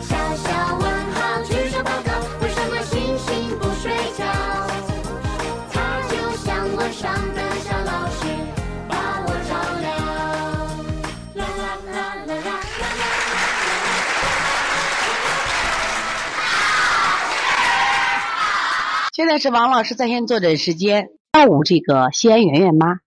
[0.00, 0.48] 小小
[0.78, 2.10] 问号举手报告，
[2.42, 4.24] 为什么星星不睡觉？
[5.72, 8.26] 它就像晚上的小老师，
[8.88, 8.94] 把
[9.26, 9.50] 我照
[9.80, 9.88] 亮。
[11.34, 12.50] 啦啦啦啦啦啦啦。
[19.12, 23.00] 现在是王老师在线坐诊时间，下午这个西安圆圆妈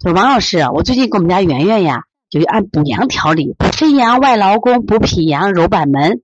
[0.00, 6.20] 说：“王老师，我最近给我们家圆圆呀，就按补阳调理，补肾阳、外劳宫、补脾阳、揉板门、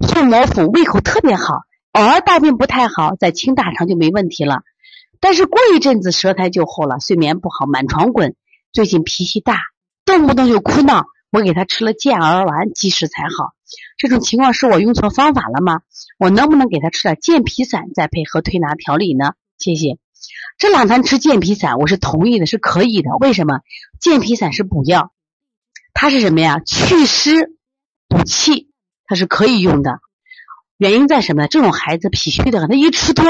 [0.00, 4.62] 顺摩腹，胃口特别好，偶尔大便不太好，在清大肠就没问题了。
[5.20, 8.34] 但是过一阵子舌苔就厚了，睡眠不好，满床滚。
[8.72, 9.58] 最近脾气大，
[10.04, 11.04] 动不动就哭闹。
[11.30, 13.52] 我给他吃了健儿丸，及时才好。
[13.98, 15.82] 这种情况是我用错方法了吗？
[16.18, 19.34] 我能不能给他吃点健脾散，再配合推拿调理呢？
[19.58, 19.98] 谢谢。
[20.58, 23.10] 这两餐吃健脾散，我是同意的，是可以的。
[23.20, 23.60] 为什么？
[24.00, 25.12] 健脾散是补药，
[25.92, 26.60] 它是什么呀？
[26.64, 27.52] 祛湿
[28.08, 28.69] 补气，
[29.10, 29.98] 它是可以用的。
[30.76, 31.48] 原因在什么呢？
[31.48, 33.24] 这种孩子脾虚的很，他一吃多，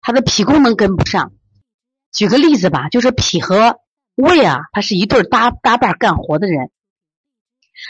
[0.00, 1.32] 他的脾功能跟不上。
[2.12, 3.80] 举个例子吧，就是脾和
[4.14, 6.70] 胃啊，它是一对搭搭伴干活的人。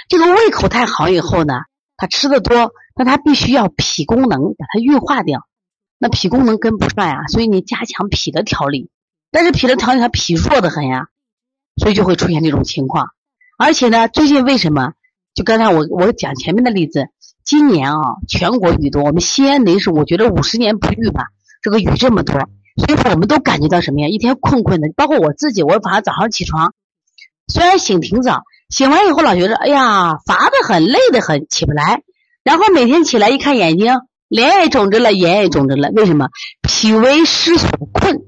[0.09, 1.61] 这个胃口太好以后呢，
[1.99, 5.47] 他吃的多，那他必须要脾功能把它运化掉，
[5.99, 8.89] 那脾功能跟不上呀，所以你加强脾的调理，
[9.31, 11.09] 但是脾的调理他脾弱的很呀，
[11.77, 13.11] 所以就会出现这种情况。
[13.59, 14.95] 而且呢，最近为什么？
[15.33, 17.09] 就刚才我我讲前面的例子，
[17.45, 21.25] 今年啊全国雨多，我们西安那是我觉得五十年不遇吧，
[21.63, 22.35] 这个雨这么多，
[22.77, 24.09] 所以我们都感觉到什么呀？
[24.09, 26.75] 一天困困的，包括我自己，我反正早上起床，
[27.49, 28.43] 虽然醒挺早。
[28.69, 32.03] 醒完以后老觉得，哎呀，乏得很，累得很，起不来。
[32.45, 33.95] 然后每天起来一看眼睛，
[34.29, 35.91] 脸也肿着了，眼也肿着了。
[35.93, 36.29] 为什么？
[36.63, 38.21] 脾为湿所困，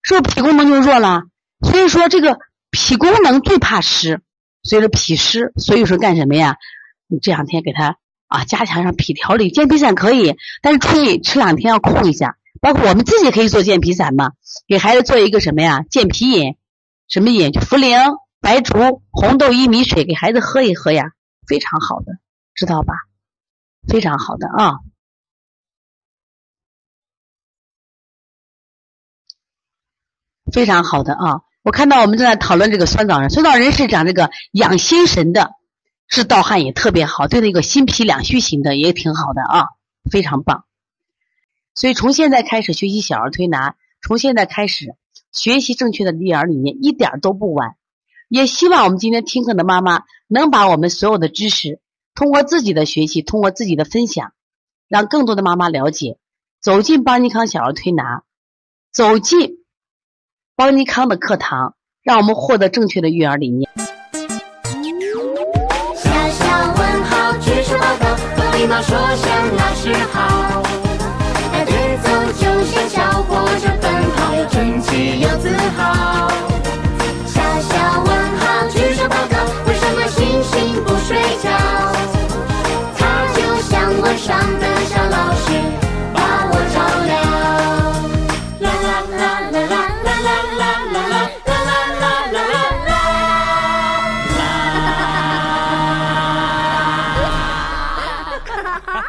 [0.00, 1.24] 是不是脾功能就弱了？
[1.60, 2.38] 所以说这个
[2.70, 4.22] 脾功能最怕湿，
[4.62, 6.56] 所以说脾湿，所以说干什么呀？
[7.12, 12.36] 你这两天给他啊加强上脾调理，健脾散可以，但是注意吃两天要控一下。
[12.60, 14.32] 包括我们自己可以做健脾散嘛，
[14.66, 15.84] 给孩子做一个什么呀？
[15.90, 16.56] 健脾饮，
[17.08, 17.52] 什么饮？
[17.52, 18.16] 茯苓。
[18.40, 21.12] 白术、红豆薏米水给孩子喝一喝呀，
[21.46, 22.06] 非常好的，
[22.56, 22.94] 知道吧？
[23.86, 24.80] 非常好的啊，
[30.52, 31.42] 非常好的啊！
[31.62, 35.52] 我看到我们正在讨论这个酸枣仁，酸枣仁是讲这个养心神的，
[36.12, 39.64] 治盗汗也特别好，对那个心脾两虚型的也挺好的啊，
[40.10, 40.66] 非常棒。
[41.74, 44.94] 所以从现在开始学习小儿推拿，从现在开始
[45.32, 47.76] 学习正确的育儿理念，一点都不晚。
[48.28, 51.80] 也希望我们今天听课的妈妈能把我们所有的知识，
[52.14, 54.34] 通过自己的学习，通过自己的分享，
[54.88, 56.18] 让更多的妈妈了解，
[56.60, 58.22] 走进邦尼康小儿推拿，
[58.92, 59.64] 走进
[60.56, 63.70] 邦尼康的课堂，让我们获得正确的育儿理念。
[68.62, 70.71] 起码说声老师好。